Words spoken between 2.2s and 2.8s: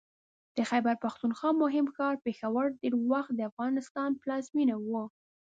پېښور